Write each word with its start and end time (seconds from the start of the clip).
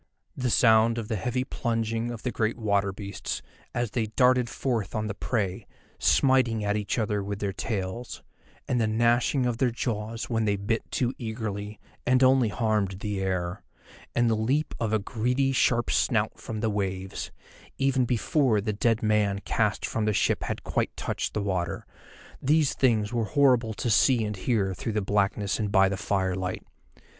The 0.35 0.49
sound 0.49 0.97
of 0.97 1.09
the 1.09 1.15
heavy 1.15 1.43
plunging 1.43 2.09
of 2.09 2.23
the 2.23 2.31
great 2.31 2.57
water 2.57 2.91
beasts, 2.91 3.43
as 3.71 3.91
they 3.91 4.07
darted 4.07 4.49
forth 4.49 4.95
on 4.95 5.05
the 5.05 5.13
prey, 5.13 5.67
smiting 5.99 6.65
at 6.65 6.75
each 6.75 6.97
other 6.97 7.21
with 7.23 7.37
their 7.37 7.53
tails, 7.53 8.23
and 8.67 8.81
the 8.81 8.87
gnashing 8.87 9.45
of 9.45 9.59
their 9.59 9.69
jaws 9.69 10.27
when 10.27 10.45
they 10.45 10.55
bit 10.55 10.89
too 10.89 11.13
eagerly, 11.19 11.79
and 12.03 12.23
only 12.23 12.49
harmed 12.49 13.01
the 13.01 13.21
air, 13.21 13.63
and 14.15 14.27
the 14.27 14.33
leap 14.33 14.73
of 14.79 14.91
a 14.91 14.97
greedy 14.97 15.51
sharp 15.51 15.91
snout 15.91 16.39
from 16.39 16.61
the 16.61 16.71
waves, 16.71 17.31
even 17.77 18.03
before 18.05 18.59
the 18.59 18.73
dead 18.73 19.03
man 19.03 19.37
cast 19.45 19.85
from 19.85 20.05
the 20.05 20.13
ship 20.13 20.41
had 20.45 20.63
quite 20.63 20.97
touched 20.97 21.35
the 21.35 21.43
water—these 21.43 22.73
things 22.73 23.13
were 23.13 23.25
horrible 23.25 23.75
to 23.75 23.91
see 23.91 24.23
and 24.25 24.35
hear 24.37 24.73
through 24.73 24.93
the 24.93 24.99
blackness 24.99 25.59
and 25.59 25.71
by 25.71 25.87
the 25.87 25.95
firelight. 25.95 26.63